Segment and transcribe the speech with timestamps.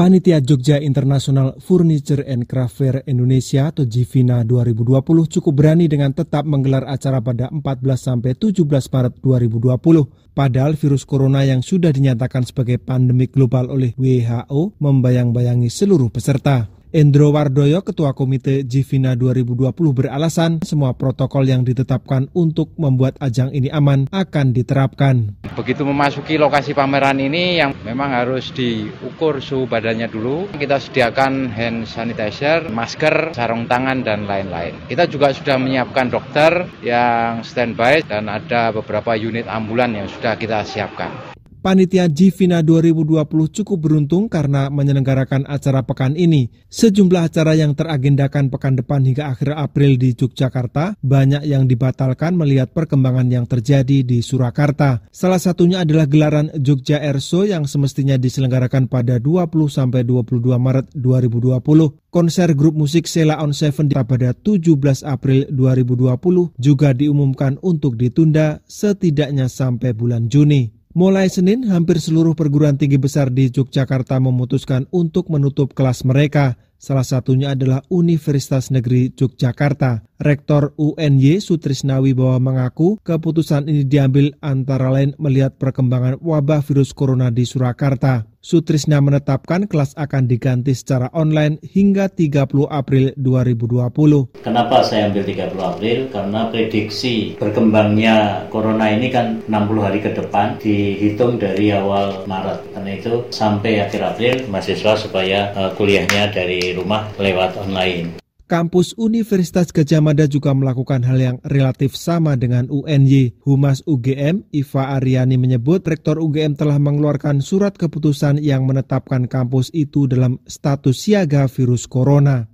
[0.00, 4.96] Panitia Jogja International Furniture and Craft Fair Indonesia atau Jivina 2020
[5.28, 10.32] cukup berani dengan tetap menggelar acara pada 14 sampai 17 Maret 2020.
[10.32, 16.79] Padahal virus corona yang sudah dinyatakan sebagai pandemi global oleh WHO membayang-bayangi seluruh peserta.
[16.90, 23.70] Endro Wardoyo, Ketua Komite Jivina 2020 beralasan semua protokol yang ditetapkan untuk membuat ajang ini
[23.70, 25.38] aman akan diterapkan.
[25.54, 31.86] Begitu memasuki lokasi pameran ini yang memang harus diukur suhu badannya dulu, kita sediakan hand
[31.86, 34.74] sanitizer, masker, sarung tangan, dan lain-lain.
[34.90, 40.66] Kita juga sudah menyiapkan dokter yang standby dan ada beberapa unit ambulan yang sudah kita
[40.66, 41.38] siapkan.
[41.60, 43.20] Panitia Jivina 2020
[43.60, 46.48] cukup beruntung karena menyelenggarakan acara pekan ini.
[46.72, 52.72] Sejumlah acara yang teragendakan pekan depan hingga akhir April di Yogyakarta banyak yang dibatalkan melihat
[52.72, 55.04] perkembangan yang terjadi di Surakarta.
[55.12, 61.60] Salah satunya adalah gelaran Jogja Air yang semestinya diselenggarakan pada 20 sampai 22 Maret 2020.
[62.08, 64.64] Konser grup musik Sela on Seven pada 17
[65.04, 70.79] April 2020 juga diumumkan untuk ditunda setidaknya sampai bulan Juni.
[70.90, 76.58] Mulai Senin, hampir seluruh perguruan tinggi besar di Yogyakarta memutuskan untuk menutup kelas mereka.
[76.82, 80.09] Salah satunya adalah Universitas Negeri Yogyakarta.
[80.20, 87.32] Rektor UNY Sutrisnawi bahwa mengaku keputusan ini diambil antara lain melihat perkembangan wabah virus corona
[87.32, 88.28] di Surakarta.
[88.40, 94.44] Sutrisna menetapkan kelas akan diganti secara online hingga 30 April 2020.
[94.44, 95.98] Kenapa saya ambil 30 April?
[96.12, 102.76] Karena prediksi berkembangnya corona ini kan 60 hari ke depan dihitung dari awal Maret.
[102.76, 108.19] Karena itu sampai akhir April mahasiswa supaya uh, kuliahnya dari rumah lewat online.
[108.50, 113.38] Kampus Universitas Gajah Mada juga melakukan hal yang relatif sama dengan UNY.
[113.46, 120.10] Humas UGM, Iva Aryani menyebut Rektor UGM telah mengeluarkan surat keputusan yang menetapkan kampus itu
[120.10, 122.50] dalam status siaga virus corona.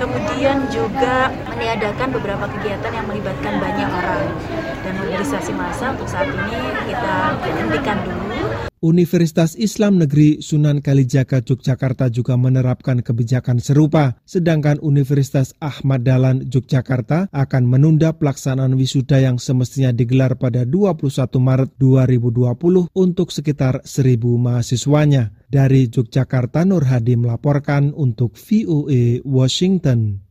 [0.00, 4.26] Kemudian juga meniadakan beberapa kegiatan yang melibatkan banyak orang
[4.80, 7.14] dan mobilisasi massa untuk saat ini kita
[7.52, 16.04] hentikan dulu Universitas Islam Negeri Sunan Kalijaga Yogyakarta juga menerapkan kebijakan serupa, sedangkan Universitas Ahmad
[16.04, 23.80] Dahlan Yogyakarta akan menunda pelaksanaan wisuda yang semestinya digelar pada 21 Maret 2020 untuk sekitar
[23.88, 25.32] 1.000 mahasiswanya.
[25.48, 30.20] Dari Yogyakarta, Nur Hadi melaporkan untuk VOA Washington.